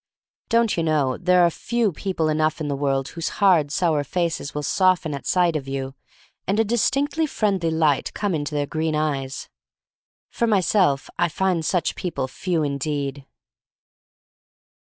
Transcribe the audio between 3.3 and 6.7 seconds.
hard, sour faces will soften at sight of you and a